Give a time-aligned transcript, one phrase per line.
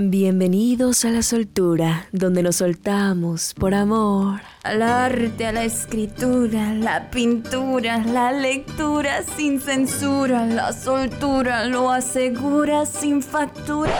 [0.00, 4.42] Bienvenidos a la soltura, donde nos soltamos por amor.
[4.62, 12.86] Al arte, a la escritura, la pintura, la lectura sin censura, la soltura lo asegura
[12.86, 13.92] sin factura.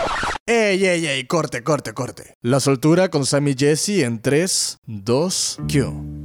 [0.47, 1.27] ¡Ey, ey, ey!
[1.27, 2.35] Corte, corte, corte.
[2.43, 6.25] La soltura con Sammy Jesse en 3, 2, Q.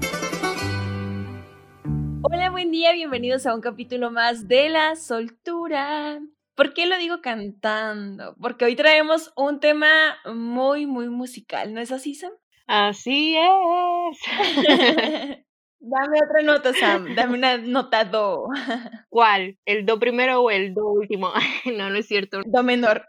[2.22, 6.20] Hola, buen día, bienvenidos a un capítulo más de La Soltura.
[6.56, 8.36] ¿Por qué lo digo cantando?
[8.40, 12.32] Porque hoy traemos un tema muy, muy musical, ¿no es así, Sam?
[12.68, 14.20] Así es.
[15.86, 17.14] Dame otra nota, Sam.
[17.16, 18.46] Dame una nota do.
[19.10, 19.58] ¿Cuál?
[19.66, 21.34] ¿El do primero o el do último?
[21.66, 22.42] no, no es cierto.
[22.46, 23.06] Do menor.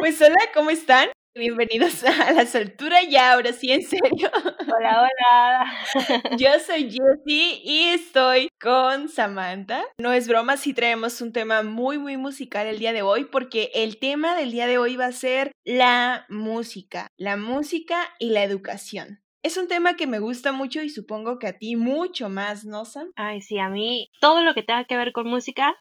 [0.00, 1.08] pues hola, ¿cómo están?
[1.36, 4.30] Bienvenidos a la soltura ya, ahora sí, en serio.
[4.72, 6.36] Hola, hola.
[6.38, 9.82] Yo soy Jessie y estoy con Samantha.
[9.98, 13.72] No es broma, sí traemos un tema muy, muy musical el día de hoy porque
[13.74, 18.44] el tema del día de hoy va a ser la música, la música y la
[18.44, 19.20] educación.
[19.42, 22.84] Es un tema que me gusta mucho y supongo que a ti mucho más, ¿no,
[22.84, 23.10] Sam?
[23.16, 25.76] Ay, sí, a mí todo lo que tenga que ver con música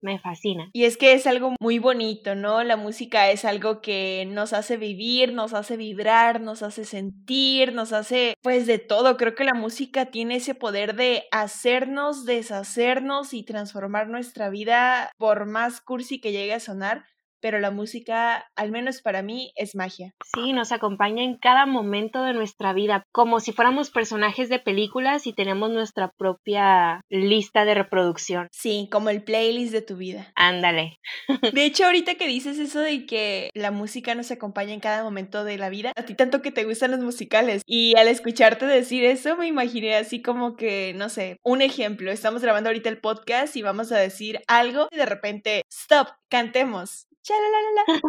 [0.00, 0.70] me fascina.
[0.72, 2.62] Y es que es algo muy bonito, ¿no?
[2.64, 7.92] La música es algo que nos hace vivir, nos hace vibrar, nos hace sentir, nos
[7.92, 9.16] hace pues de todo.
[9.16, 15.46] Creo que la música tiene ese poder de hacernos, deshacernos y transformar nuestra vida por
[15.46, 17.04] más cursi que llegue a sonar
[17.40, 20.14] pero la música, al menos para mí, es magia.
[20.34, 25.26] Sí, nos acompaña en cada momento de nuestra vida, como si fuéramos personajes de películas
[25.26, 28.48] y tenemos nuestra propia lista de reproducción.
[28.52, 30.32] Sí, como el playlist de tu vida.
[30.34, 30.98] Ándale.
[31.52, 35.44] De hecho, ahorita que dices eso de que la música nos acompaña en cada momento
[35.44, 39.04] de la vida, a ti tanto que te gustan los musicales y al escucharte decir
[39.04, 43.56] eso me imaginé así como que, no sé, un ejemplo, estamos grabando ahorita el podcast
[43.56, 47.07] y vamos a decir algo y de repente, stop, cantemos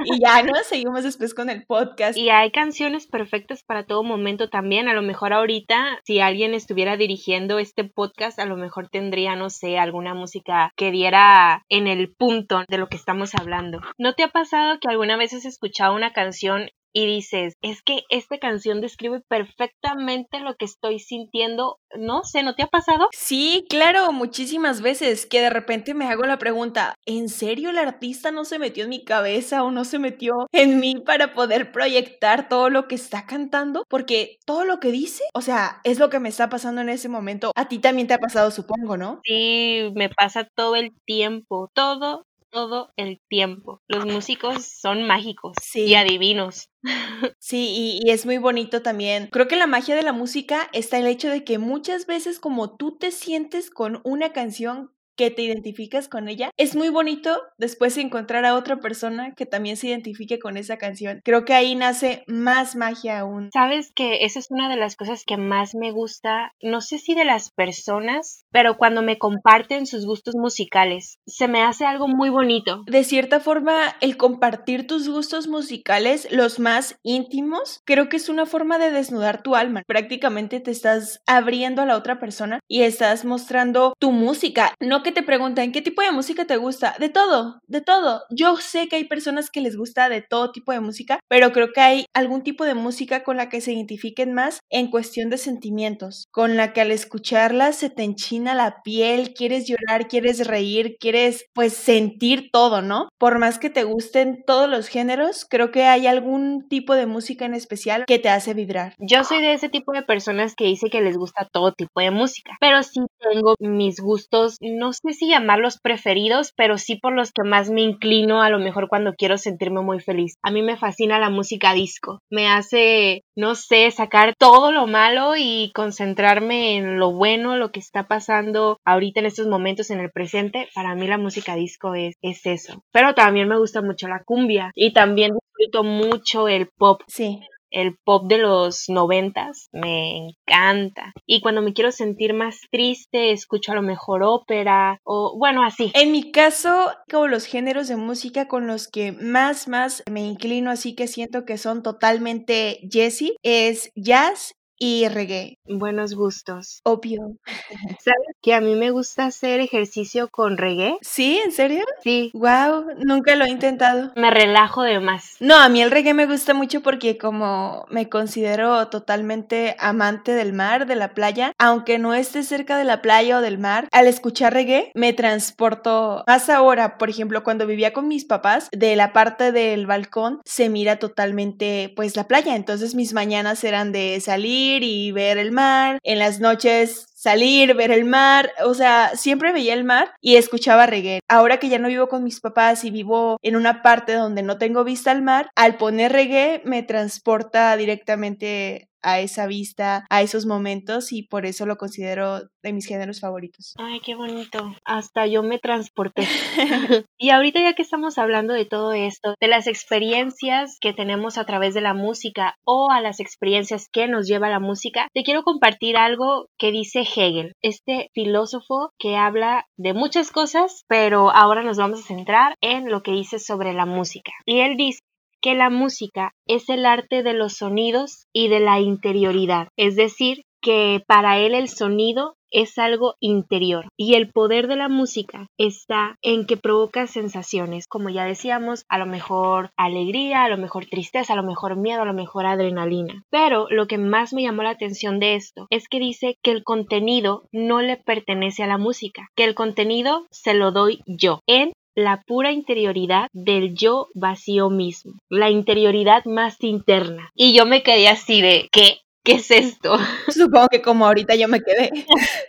[0.05, 0.53] y ya, ¿no?
[0.63, 2.17] Seguimos después con el podcast.
[2.17, 4.87] Y hay canciones perfectas para todo momento también.
[4.87, 9.49] A lo mejor ahorita, si alguien estuviera dirigiendo este podcast, a lo mejor tendría, no
[9.49, 13.81] sé, alguna música que diera en el punto de lo que estamos hablando.
[13.97, 18.03] ¿No te ha pasado que alguna vez has escuchado una canción y dices, es que
[18.09, 21.79] esta canción describe perfectamente lo que estoy sintiendo.
[21.97, 23.07] No sé, ¿no te ha pasado?
[23.13, 28.31] Sí, claro, muchísimas veces que de repente me hago la pregunta, ¿en serio el artista
[28.31, 32.49] no se metió en mi cabeza o no se metió en mí para poder proyectar
[32.49, 33.85] todo lo que está cantando?
[33.87, 37.07] Porque todo lo que dice, o sea, es lo que me está pasando en ese
[37.07, 37.53] momento.
[37.55, 39.21] A ti también te ha pasado, supongo, ¿no?
[39.23, 43.81] Sí, me pasa todo el tiempo, todo todo el tiempo.
[43.87, 46.69] Los músicos son mágicos y adivinos.
[47.39, 49.27] Sí, y, es muy bonito también.
[49.31, 52.77] Creo que la magia de la música está el hecho de que muchas veces como
[52.77, 56.49] tú te sientes con una canción que te identificas con ella.
[56.55, 61.19] Es muy bonito después encontrar a otra persona que también se identifique con esa canción.
[61.25, 63.49] Creo que ahí nace más magia aún.
[63.51, 67.15] Sabes que esa es una de las cosas que más me gusta, no sé si
[67.15, 72.29] de las personas, pero cuando me comparten sus gustos musicales, se me hace algo muy
[72.29, 72.83] bonito.
[72.85, 78.45] De cierta forma, el compartir tus gustos musicales, los más íntimos, creo que es una
[78.45, 79.83] forma de desnudar tu alma.
[79.85, 84.73] Prácticamente te estás abriendo a la otra persona y estás mostrando tu música.
[84.79, 86.95] No que te preguntan, ¿qué tipo de música te gusta?
[86.99, 88.23] De todo, de todo.
[88.29, 91.71] Yo sé que hay personas que les gusta de todo tipo de música, pero creo
[91.73, 95.37] que hay algún tipo de música con la que se identifiquen más en cuestión de
[95.37, 100.97] sentimientos, con la que al escucharla se te enchina la piel, quieres llorar, quieres reír,
[100.99, 103.09] quieres pues sentir todo, ¿no?
[103.17, 107.45] Por más que te gusten todos los géneros, creo que hay algún tipo de música
[107.45, 108.95] en especial que te hace vibrar.
[108.99, 112.11] Yo soy de ese tipo de personas que dice que les gusta todo tipo de
[112.11, 117.31] música, pero sí tengo mis gustos, no sé si llamarlos preferidos, pero sí por los
[117.31, 120.35] que más me inclino a lo mejor cuando quiero sentirme muy feliz.
[120.43, 122.19] A mí me fascina la música disco.
[122.29, 127.79] Me hace, no sé, sacar todo lo malo y concentrarme en lo bueno, lo que
[127.79, 130.67] está pasando ahorita en estos momentos en el presente.
[130.75, 132.83] Para mí la música disco es, es eso.
[132.91, 137.01] Pero también me gusta mucho la cumbia y también disfruto mucho el pop.
[137.07, 137.39] Sí
[137.71, 141.13] el pop de los noventas me encanta.
[141.25, 145.91] Y cuando me quiero sentir más triste, escucho a lo mejor ópera o bueno, así.
[145.93, 150.71] En mi caso, como los géneros de música con los que más, más me inclino,
[150.71, 155.59] así que siento que son totalmente Jessie, es jazz y reggae.
[155.65, 156.79] Buenos gustos.
[156.85, 157.35] Obvio.
[157.99, 160.97] ¿Sabes que a mí me gusta hacer ejercicio con reggae?
[161.01, 161.39] ¿Sí?
[161.43, 161.83] ¿En serio?
[162.03, 162.31] Sí.
[162.33, 164.13] Wow, nunca lo he intentado.
[164.15, 165.35] Me relajo de más.
[165.41, 170.53] No, a mí el reggae me gusta mucho porque como me considero totalmente amante del
[170.53, 174.07] mar, de la playa, aunque no esté cerca de la playa o del mar, al
[174.07, 179.11] escuchar reggae me transporto más ahora, por ejemplo, cuando vivía con mis papás, de la
[179.11, 184.68] parte del balcón se mira totalmente pues la playa, entonces mis mañanas eran de salir
[184.83, 189.73] y ver el mar, en las noches salir, ver el mar, o sea, siempre veía
[189.73, 191.19] el mar y escuchaba reggae.
[191.27, 194.57] Ahora que ya no vivo con mis papás y vivo en una parte donde no
[194.57, 200.45] tengo vista al mar, al poner reggae me transporta directamente a esa vista, a esos
[200.45, 203.73] momentos y por eso lo considero de mis géneros favoritos.
[203.77, 204.73] Ay, qué bonito.
[204.85, 206.23] Hasta yo me transporté.
[207.17, 211.45] y ahorita ya que estamos hablando de todo esto, de las experiencias que tenemos a
[211.45, 215.43] través de la música o a las experiencias que nos lleva la música, te quiero
[215.43, 221.77] compartir algo que dice Hegel, este filósofo que habla de muchas cosas, pero ahora nos
[221.77, 224.31] vamos a centrar en lo que dice sobre la música.
[224.45, 224.99] Y él dice
[225.41, 230.43] que la música es el arte de los sonidos y de la interioridad, es decir,
[230.61, 236.17] que para él el sonido es algo interior y el poder de la música está
[236.21, 241.33] en que provoca sensaciones, como ya decíamos, a lo mejor alegría, a lo mejor tristeza,
[241.33, 243.23] a lo mejor miedo, a lo mejor adrenalina.
[243.29, 246.63] Pero lo que más me llamó la atención de esto es que dice que el
[246.63, 251.41] contenido no le pertenece a la música, que el contenido se lo doy yo.
[251.47, 257.29] En la pura interioridad del yo vacío mismo, la interioridad más interna.
[257.35, 258.99] Y yo me quedé así de, ¿qué?
[259.23, 259.97] ¿Qué es esto?
[260.29, 261.91] Supongo que como ahorita yo me quedé.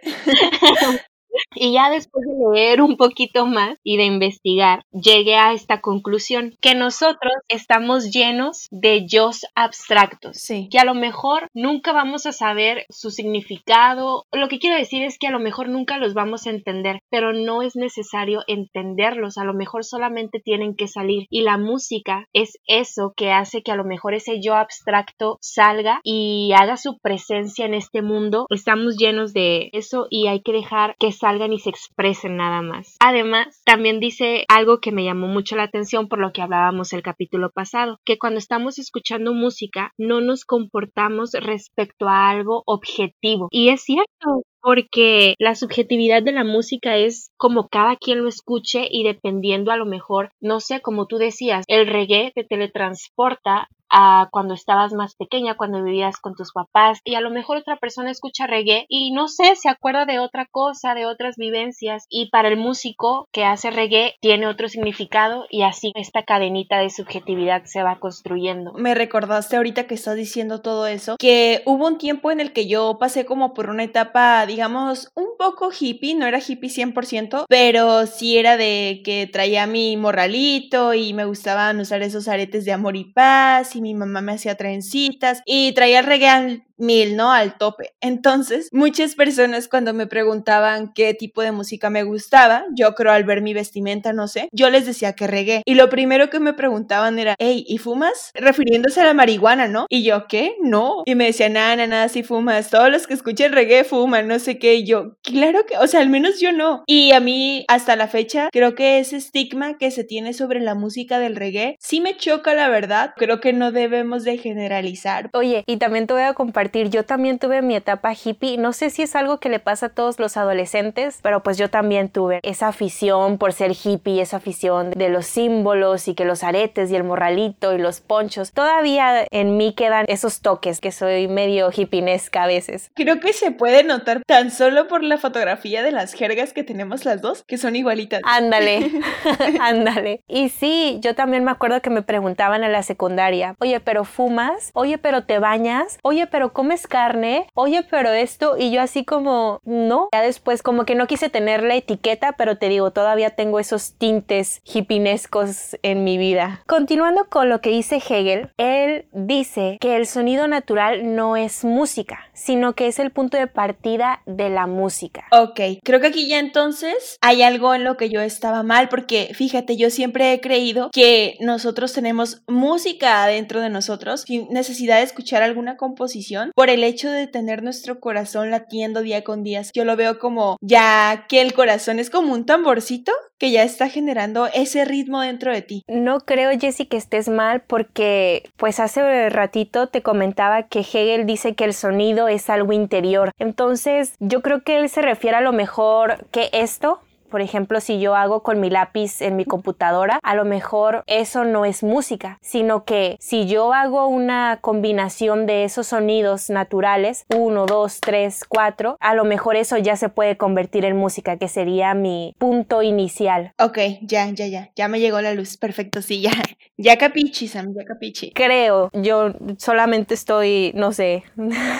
[1.54, 6.54] Y ya después de leer un poquito más y de investigar, llegué a esta conclusión,
[6.60, 10.68] que nosotros estamos llenos de yo abstractos, sí.
[10.70, 14.24] que a lo mejor nunca vamos a saber su significado.
[14.32, 17.32] Lo que quiero decir es que a lo mejor nunca los vamos a entender, pero
[17.32, 21.26] no es necesario entenderlos, a lo mejor solamente tienen que salir.
[21.30, 26.00] Y la música es eso que hace que a lo mejor ese yo abstracto salga
[26.02, 28.46] y haga su presencia en este mundo.
[28.50, 32.96] Estamos llenos de eso y hay que dejar que salgan y se expresen nada más.
[32.98, 37.02] Además, también dice algo que me llamó mucho la atención por lo que hablábamos el
[37.02, 43.46] capítulo pasado, que cuando estamos escuchando música no nos comportamos respecto a algo objetivo.
[43.52, 48.88] Y es cierto, porque la subjetividad de la música es como cada quien lo escuche
[48.90, 54.28] y dependiendo a lo mejor, no sé, como tú decías, el reggae te teletransporta a
[54.30, 58.10] cuando estabas más pequeña, cuando vivías con tus papás y a lo mejor otra persona
[58.10, 62.48] escucha reggae y no sé, se acuerda de otra cosa, de otras vivencias y para
[62.48, 67.82] el músico que hace reggae tiene otro significado y así esta cadenita de subjetividad se
[67.82, 68.72] va construyendo.
[68.74, 72.66] Me recordaste ahorita que estás diciendo todo eso, que hubo un tiempo en el que
[72.66, 78.06] yo pasé como por una etapa, digamos, un poco hippie, no era hippie 100%, pero
[78.06, 82.96] sí era de que traía mi morralito y me gustaban usar esos aretes de amor
[82.96, 87.32] y paz mi mamá me hacía trencitas y traía el reggae mil, ¿no?
[87.32, 87.94] Al tope.
[88.00, 93.24] Entonces, muchas personas cuando me preguntaban qué tipo de música me gustaba, yo creo al
[93.24, 95.62] ver mi vestimenta, no sé, yo les decía que reggae.
[95.64, 98.30] Y lo primero que me preguntaban era, hey, ¿y fumas?
[98.34, 99.86] Refiriéndose a la marihuana, ¿no?
[99.88, 100.56] Y yo, ¿qué?
[100.60, 101.02] No.
[101.04, 102.70] Y me decían, nada, nada, nada, si fumas.
[102.70, 104.74] Todos los que escuchen reggae fuman, no sé qué.
[104.74, 106.82] Y yo, claro que, o sea, al menos yo no.
[106.86, 110.74] Y a mí, hasta la fecha, creo que ese estigma que se tiene sobre la
[110.74, 113.12] música del reggae sí me choca, la verdad.
[113.16, 115.30] Creo que no debemos de generalizar.
[115.32, 118.58] Oye, y también te voy a compartir yo también tuve mi etapa hippie.
[118.58, 121.70] No sé si es algo que le pasa a todos los adolescentes, pero pues yo
[121.70, 126.42] también tuve esa afición por ser hippie, esa afición de los símbolos y que los
[126.42, 128.52] aretes y el morralito y los ponchos.
[128.52, 132.90] Todavía en mí quedan esos toques que soy medio hippinesca a veces.
[132.94, 137.04] Creo que se puede notar tan solo por la fotografía de las jergas que tenemos
[137.04, 138.20] las dos, que son igualitas.
[138.24, 138.90] Ándale,
[139.60, 140.22] ándale.
[140.28, 144.70] Y sí, yo también me acuerdo que me preguntaban en la secundaria, oye, pero fumas,
[144.74, 149.62] oye, pero te bañas, oye, pero comes carne, oye, pero esto, y yo así como,
[149.64, 150.10] no.
[150.12, 153.94] Ya después como que no quise tener la etiqueta, pero te digo, todavía tengo esos
[153.94, 156.62] tintes hippinescos en mi vida.
[156.66, 162.26] Continuando con lo que dice Hegel, él dice que el sonido natural no es música,
[162.34, 165.24] sino que es el punto de partida de la música.
[165.32, 169.30] Ok, creo que aquí ya entonces hay algo en lo que yo estaba mal, porque
[169.32, 175.04] fíjate, yo siempre he creído que nosotros tenemos música adentro de nosotros sin necesidad de
[175.04, 179.62] escuchar alguna composición por el hecho de tener nuestro corazón latiendo día con día.
[179.74, 183.88] Yo lo veo como ya que el corazón es como un tamborcito que ya está
[183.88, 185.82] generando ese ritmo dentro de ti.
[185.88, 191.54] No creo, Jessie, que estés mal porque pues hace ratito te comentaba que Hegel dice
[191.54, 193.32] que el sonido es algo interior.
[193.38, 198.00] Entonces yo creo que él se refiere a lo mejor que esto por ejemplo, si
[198.00, 202.38] yo hago con mi lápiz en mi computadora, a lo mejor eso no es música,
[202.42, 208.96] sino que si yo hago una combinación de esos sonidos naturales, uno, dos, tres, cuatro,
[209.00, 213.52] a lo mejor eso ya se puede convertir en música, que sería mi punto inicial.
[213.58, 216.32] Ok, ya, ya, ya, ya me llegó la luz, perfecto, sí, ya,
[216.76, 218.32] ya capichi, Sam, ya capichi.
[218.32, 221.22] Creo, yo solamente estoy, no sé.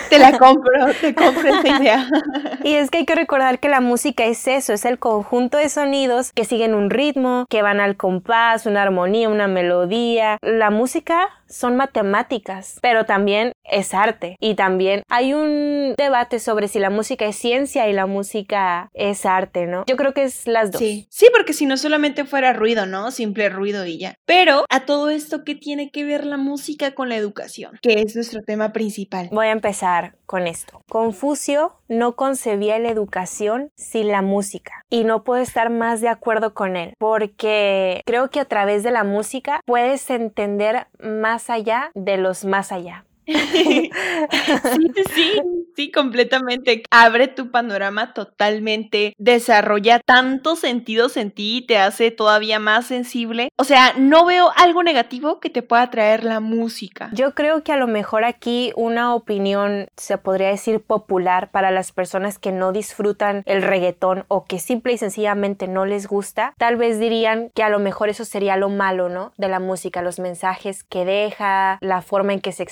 [0.09, 2.07] Te la compro, te compro esa idea.
[2.63, 5.69] y es que hay que recordar que la música es eso, es el conjunto de
[5.69, 10.37] sonidos que siguen un ritmo, que van al compás, una armonía, una melodía.
[10.41, 14.37] La música son matemáticas, pero también es arte.
[14.39, 19.25] Y también hay un debate sobre si la música es ciencia y la música es
[19.25, 19.83] arte, ¿no?
[19.87, 20.79] Yo creo que es las dos.
[20.79, 23.11] Sí, sí, porque si no solamente fuera ruido, ¿no?
[23.11, 24.15] Simple ruido y ya.
[24.25, 27.77] Pero a todo esto, ¿qué tiene que ver la música con la educación?
[27.81, 29.29] Que es nuestro tema principal.
[29.31, 30.81] Voy a empezar con esto.
[30.89, 36.53] Confucio no concebía la educación sin la música y no puedo estar más de acuerdo
[36.53, 42.17] con él porque creo que a través de la música puedes entender más allá de
[42.17, 43.05] los más allá.
[43.25, 43.91] Sí,
[45.13, 45.41] sí,
[45.75, 46.83] sí, completamente.
[46.91, 53.49] Abre tu panorama totalmente, desarrolla tantos sentidos en ti y te hace todavía más sensible.
[53.57, 57.09] O sea, no veo algo negativo que te pueda traer la música.
[57.13, 61.91] Yo creo que a lo mejor aquí una opinión se podría decir popular para las
[61.91, 66.77] personas que no disfrutan el reggaetón o que simple y sencillamente no les gusta, tal
[66.77, 69.33] vez dirían que a lo mejor eso sería lo malo, ¿no?
[69.37, 72.63] De la música, los mensajes que deja, la forma en que se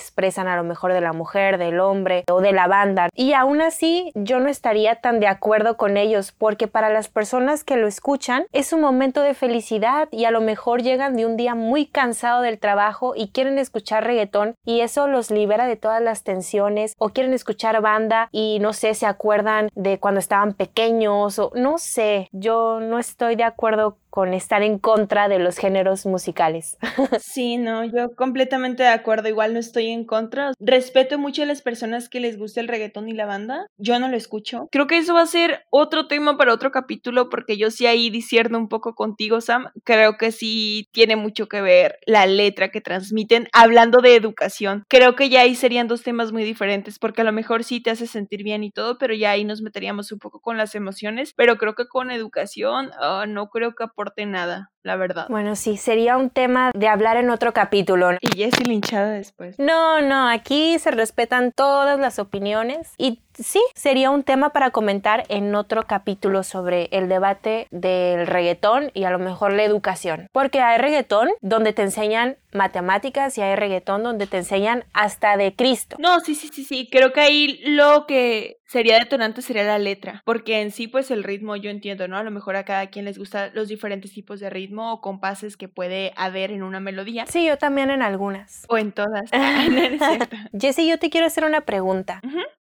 [0.48, 3.08] a lo mejor de la mujer, del hombre o de la banda.
[3.14, 7.64] Y aún así yo no estaría tan de acuerdo con ellos porque para las personas
[7.64, 11.36] que lo escuchan es un momento de felicidad y a lo mejor llegan de un
[11.36, 16.02] día muy cansado del trabajo y quieren escuchar reggaetón y eso los libera de todas
[16.02, 21.38] las tensiones o quieren escuchar banda y no sé, se acuerdan de cuando estaban pequeños
[21.38, 26.06] o no sé, yo no estoy de acuerdo con estar en contra de los géneros
[26.06, 26.76] musicales.
[27.20, 30.52] Sí, no, yo completamente de acuerdo, igual no estoy en contra.
[30.58, 34.08] Respeto mucho a las personas que les gusta el reggaetón y la banda, yo no
[34.08, 34.68] lo escucho.
[34.72, 38.10] Creo que eso va a ser otro tema para otro capítulo porque yo sí ahí
[38.10, 39.68] disierno un poco contigo, Sam.
[39.84, 44.84] Creo que sí tiene mucho que ver la letra que transmiten hablando de educación.
[44.88, 47.90] Creo que ya ahí serían dos temas muy diferentes porque a lo mejor sí te
[47.90, 51.32] hace sentir bien y todo, pero ya ahí nos meteríamos un poco con las emociones,
[51.34, 53.84] pero creo que con educación ah, no creo que
[54.26, 55.26] nada, la verdad.
[55.28, 58.12] Bueno, sí, sería un tema de hablar en otro capítulo.
[58.20, 59.58] Y Jessie linchada después.
[59.58, 65.24] No, no, aquí se respetan todas las opiniones y sí, sería un tema para comentar
[65.28, 70.28] en otro capítulo sobre el debate del reggaetón y a lo mejor la educación.
[70.32, 75.54] Porque hay reggaetón donde te enseñan matemáticas y hay reggaetón donde te enseñan hasta de
[75.54, 75.96] Cristo.
[75.98, 76.88] No, sí, sí, sí, sí.
[76.90, 80.22] Creo que ahí lo que sería detonante sería la letra.
[80.24, 82.16] Porque en sí, pues el ritmo yo entiendo, ¿no?
[82.16, 85.56] A lo mejor a cada quien les gustan los diferentes tipos de ritmo o compases
[85.56, 87.26] que puede haber en una melodía.
[87.26, 88.64] Sí, yo también en algunas.
[88.68, 89.30] O en todas.
[90.58, 92.20] Jessie, yo te quiero hacer una pregunta.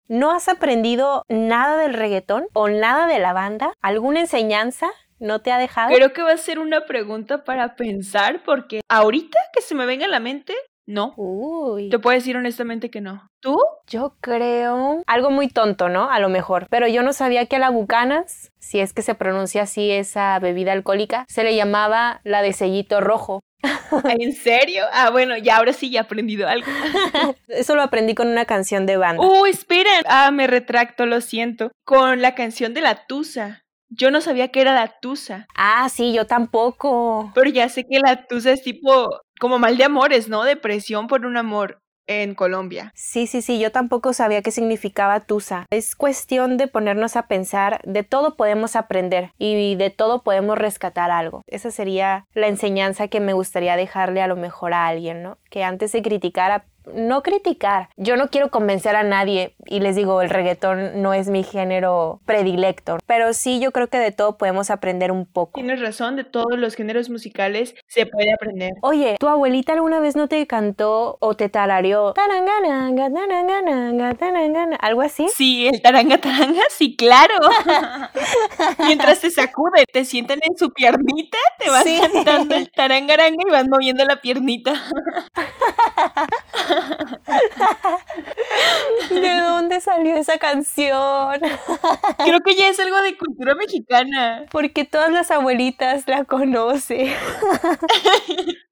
[0.08, 3.72] ¿No has aprendido nada del reggaetón o nada de la banda?
[3.80, 4.88] ¿Alguna enseñanza?
[5.18, 5.94] ¿No te ha dejado?
[5.94, 10.06] Creo que va a ser una pregunta para pensar porque ahorita que se me venga
[10.06, 10.54] a la mente,
[10.88, 11.12] no.
[11.16, 11.90] Uy.
[11.90, 13.28] Te puedo decir honestamente que no.
[13.40, 13.58] ¿Tú?
[13.86, 16.10] Yo creo algo muy tonto, ¿no?
[16.10, 16.66] A lo mejor.
[16.70, 20.38] Pero yo no sabía que a la Bucanas, si es que se pronuncia así esa
[20.38, 23.40] bebida alcohólica, se le llamaba la de sellito rojo.
[24.18, 24.84] ¿En serio?
[24.92, 26.66] Ah, bueno, ya ahora sí ya he aprendido algo.
[27.48, 29.22] Eso lo aprendí con una canción de banda.
[29.22, 30.04] Oh, esperen.
[30.06, 31.70] Ah, me retracto, lo siento.
[31.84, 33.62] Con la canción de la Tusa.
[33.90, 35.46] Yo no sabía que era la Tusa.
[35.54, 37.30] Ah, sí, yo tampoco.
[37.34, 40.44] Pero ya sé que la Tusa es tipo como mal de amores, ¿no?
[40.44, 42.90] Depresión por un amor en Colombia.
[42.94, 45.66] Sí, sí, sí, yo tampoco sabía qué significaba Tusa.
[45.70, 51.10] Es cuestión de ponernos a pensar, de todo podemos aprender y de todo podemos rescatar
[51.10, 51.42] algo.
[51.46, 55.38] Esa sería la enseñanza que me gustaría dejarle a lo mejor a alguien, ¿no?
[55.50, 56.64] Que antes de criticar
[56.94, 57.88] no criticar.
[57.96, 62.20] Yo no quiero convencer a nadie y les digo, el reggaetón no es mi género
[62.24, 65.52] predilecto, pero sí yo creo que de todo podemos aprender un poco.
[65.54, 68.72] Tienes razón, de todos los géneros musicales se puede aprender.
[68.82, 75.02] Oye, ¿tu abuelita alguna vez no te cantó o te tarareó tarangananga, tarangananga, tarangana, algo
[75.02, 75.26] así?
[75.34, 77.34] Sí, el taranga taranga, sí, claro.
[78.78, 83.68] Mientras te sacude, te sientan en su piernita, te vas cantando el tarangaranga y vas
[83.68, 84.74] moviendo la piernita.
[89.10, 91.40] ¿De dónde salió esa canción?
[92.24, 94.46] Creo que ya es algo de cultura mexicana.
[94.50, 97.08] Porque todas las abuelitas la conocen.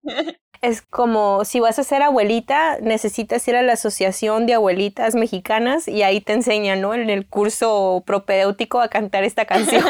[0.66, 5.86] Es como si vas a ser abuelita, necesitas ir a la Asociación de Abuelitas Mexicanas
[5.86, 6.92] y ahí te enseñan, ¿no?
[6.92, 9.84] En el curso propedéutico a cantar esta canción.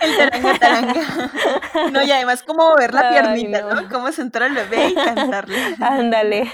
[0.00, 0.94] el taranga taranga.
[1.92, 3.82] No, y además cómo ver la piernita, no.
[3.82, 3.88] ¿no?
[3.88, 5.76] Cómo sentar al bebé y cantarle.
[5.80, 6.50] Ándale.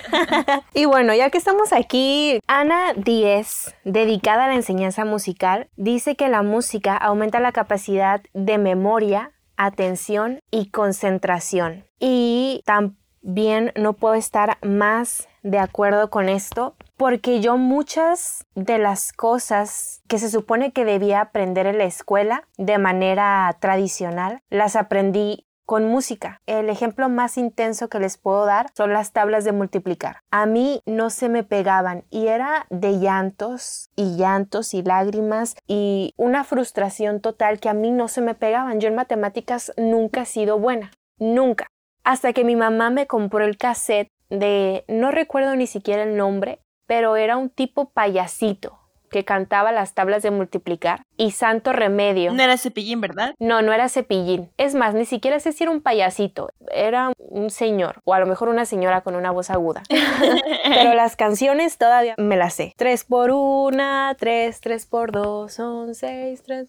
[0.74, 6.28] y bueno, ya que estamos aquí, Ana Díez, dedicada a la enseñanza musical, dice que
[6.28, 11.86] la música aumenta la capacidad de memoria, atención y concentración.
[11.98, 18.78] Y tampoco bien no puedo estar más de acuerdo con esto porque yo muchas de
[18.78, 24.76] las cosas que se supone que debía aprender en la escuela de manera tradicional las
[24.76, 26.40] aprendí con música.
[26.46, 30.20] El ejemplo más intenso que les puedo dar son las tablas de multiplicar.
[30.30, 36.14] A mí no se me pegaban y era de llantos y llantos y lágrimas y
[36.16, 38.80] una frustración total que a mí no se me pegaban.
[38.80, 40.92] Yo en matemáticas nunca he sido buena.
[41.18, 41.66] Nunca
[42.06, 46.60] hasta que mi mamá me compró el cassette de, no recuerdo ni siquiera el nombre,
[46.86, 48.78] pero era un tipo payasito
[49.10, 52.32] que cantaba las tablas de multiplicar y Santo Remedio.
[52.32, 53.34] No era Cepillín, ¿verdad?
[53.38, 54.50] No, no era Cepillín.
[54.56, 58.26] Es más, ni siquiera sé si era un payasito, era un señor o a lo
[58.26, 59.82] mejor una señora con una voz aguda.
[60.64, 62.74] Pero las canciones todavía me las sé.
[62.76, 66.68] Tres por una, tres, tres por dos, son seis, tres,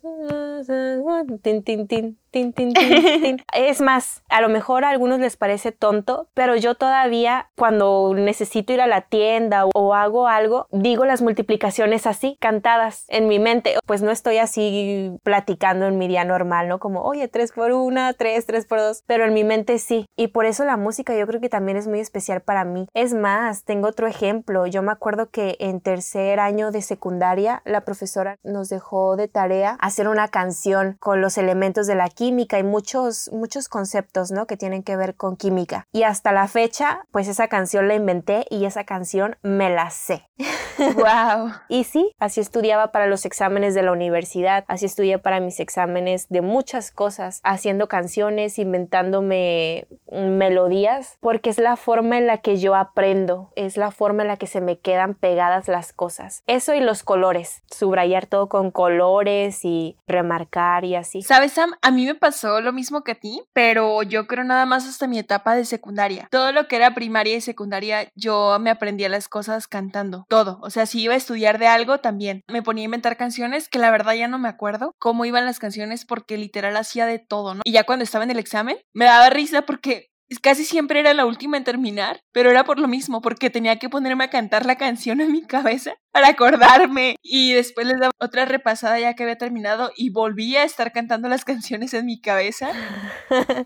[1.42, 2.18] tin, tin, tin.
[2.30, 3.38] Tin, tin, tin, tin.
[3.54, 8.74] Es más, a lo mejor a algunos les parece tonto, pero yo todavía cuando necesito
[8.74, 13.76] ir a la tienda o hago algo, digo las multiplicaciones así, cantadas en mi mente.
[13.86, 16.80] Pues no estoy así platicando en mi día normal, ¿no?
[16.80, 20.06] Como, oye, tres por una, tres, tres por dos, pero en mi mente sí.
[20.16, 22.88] Y por eso la música yo creo que también es muy especial para mí.
[22.94, 24.68] Es más, tengo otro ejemplo.
[24.68, 29.78] Yo me acuerdo que en tercer año de secundaria la profesora nos dejó de tarea
[29.80, 34.48] hacer una canción con los elementos de la química y muchos, muchos conceptos, ¿no?
[34.48, 35.86] Que tienen que ver con química.
[35.92, 40.27] Y hasta la fecha, pues esa canción la inventé y esa canción me la sé.
[40.78, 41.52] ¡Wow!
[41.70, 46.28] y sí, así estudiaba para los exámenes de la universidad, así estudié para mis exámenes
[46.30, 52.76] de muchas cosas, haciendo canciones, inventándome melodías, porque es la forma en la que yo
[52.76, 56.44] aprendo, es la forma en la que se me quedan pegadas las cosas.
[56.48, 61.22] Eso y los colores, subrayar todo con colores y remarcar y así.
[61.22, 61.74] ¿Sabes, Sam?
[61.82, 65.08] A mí me pasó lo mismo que a ti, pero yo creo nada más hasta
[65.08, 66.28] mi etapa de secundaria.
[66.32, 70.60] Todo lo que era primaria y secundaria, yo me aprendía las cosas cantando, todo.
[70.62, 73.80] O sea, si iba a estudiar de algo, también me ponía a inventar canciones que
[73.80, 77.56] la verdad ya no me acuerdo cómo iban las canciones porque literal hacía de todo,
[77.56, 77.62] ¿no?
[77.64, 80.10] Y ya cuando estaba en el examen, me daba risa porque
[80.42, 83.90] casi siempre era la última en terminar, pero era por lo mismo, porque tenía que
[83.90, 88.46] ponerme a cantar la canción en mi cabeza para acordarme y después les daba otra
[88.46, 92.70] repasada ya que había terminado y volvía a estar cantando las canciones en mi cabeza.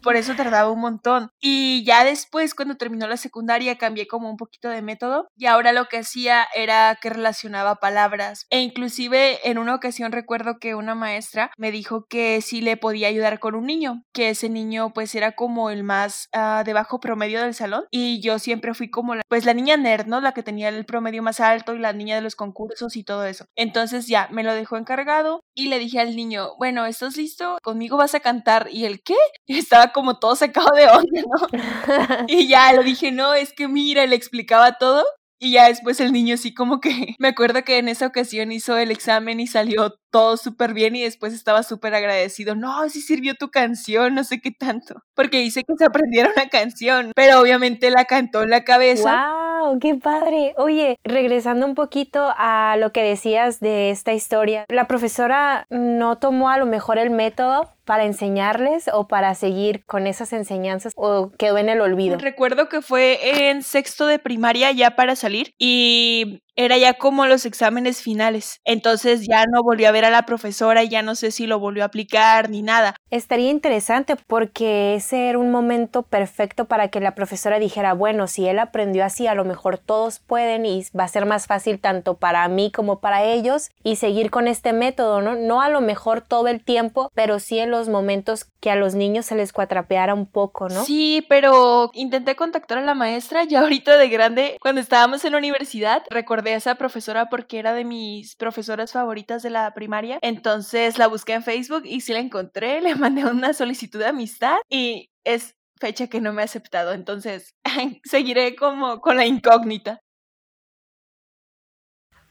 [0.03, 1.29] Por eso tardaba un montón.
[1.39, 5.71] Y ya después, cuando terminó la secundaria, cambié como un poquito de método y ahora
[5.71, 10.93] lo que hacía era que relacionaba palabras e inclusive en una ocasión recuerdo que una
[10.93, 15.15] maestra me dijo que sí le podía ayudar con un niño, que ese niño pues
[15.15, 19.21] era como el más uh, de promedio del salón y yo siempre fui como la,
[19.29, 20.19] pues la niña nerd, ¿no?
[20.19, 23.23] La que tenía el promedio más alto y la niña de los concursos y todo
[23.25, 23.45] eso.
[23.55, 27.59] Entonces ya me lo dejó encargado y le dije al niño, bueno, ¿estás listo?
[27.61, 28.67] Conmigo vas a cantar.
[28.71, 29.15] ¿Y el qué?
[29.47, 31.47] Estaba como todo sacado de onda, ¿no?
[32.27, 35.05] y ya le dije, no, es que mira, le explicaba todo
[35.43, 38.77] y ya después el niño sí como que me acuerdo que en esa ocasión hizo
[38.77, 42.55] el examen y salió todo súper bien y después estaba súper agradecido.
[42.55, 45.01] No, sí sirvió tu canción, no sé qué tanto.
[45.15, 49.29] Porque dice que se aprendiera una canción, pero obviamente la cantó en la cabeza.
[49.29, 49.50] ¡Wow!
[49.79, 50.53] ¡Qué padre!
[50.57, 56.49] Oye, regresando un poquito a lo que decías de esta historia, la profesora no tomó
[56.49, 61.57] a lo mejor el método para enseñarles o para seguir con esas enseñanzas o quedó
[61.57, 62.17] en el olvido?
[62.17, 67.45] Recuerdo que fue en sexto de primaria ya para salir y era ya como los
[67.45, 68.59] exámenes finales.
[68.65, 71.59] Entonces ya no volvió a ver a la profesora y ya no sé si lo
[71.59, 72.95] volvió a aplicar ni nada.
[73.09, 78.47] Estaría interesante porque ese era un momento perfecto para que la profesora dijera, bueno, si
[78.47, 82.17] él aprendió así, a lo mejor todos pueden y va a ser más fácil tanto
[82.17, 85.35] para mí como para ellos y seguir con este método, ¿no?
[85.35, 88.93] No a lo mejor todo el tiempo, pero sí en los momentos que a los
[88.93, 90.85] niños se les cuatrapeara un poco, ¿no?
[90.85, 95.39] Sí, pero intenté contactar a la maestra ya ahorita de grande, cuando estábamos en la
[95.39, 100.97] universidad, recordé a esa profesora porque era de mis profesoras favoritas de la primaria, entonces
[100.97, 105.09] la busqué en Facebook y sí la encontré, le mandé una solicitud de amistad y
[105.23, 107.55] es fecha que no me ha aceptado, entonces
[108.03, 110.01] seguiré como con la incógnita.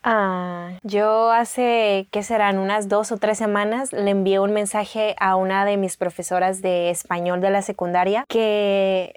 [0.03, 2.59] Ah, yo hace, ¿qué serán?
[2.59, 6.91] Unas dos o tres semanas le envié un mensaje a una de mis profesoras de
[6.91, 9.13] español de la secundaria que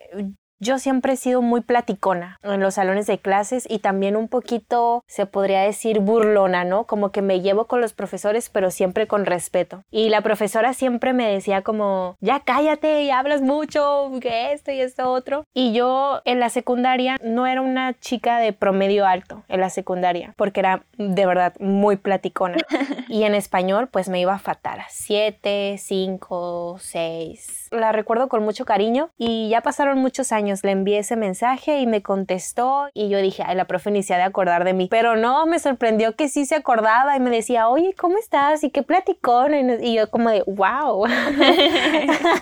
[0.63, 5.04] yo siempre he sido muy platicona en los salones de clases y también un poquito,
[5.08, 6.86] se podría decir, burlona, ¿no?
[6.86, 9.84] Como que me llevo con los profesores, pero siempre con respeto.
[9.91, 14.80] Y la profesora siempre me decía como, ya cállate y hablas mucho, que esto y
[14.80, 15.43] esto otro.
[15.54, 20.34] Y yo en la secundaria no era una chica de promedio alto en la secundaria,
[20.38, 22.58] porque era de verdad muy platicona.
[23.10, 24.80] y en español, pues me iba a fatal.
[24.89, 27.67] Siete, cinco, seis.
[27.71, 31.87] La recuerdo con mucho cariño y ya pasaron muchos años le envié ese mensaje y
[31.87, 34.87] me contestó y yo dije, ay, la profe ni se ha de acordar de mí.
[34.91, 38.63] Pero no, me sorprendió que sí se acordaba y me decía, oye, ¿cómo estás?
[38.63, 39.53] Y qué platicón.
[39.81, 41.05] Y yo como de, wow.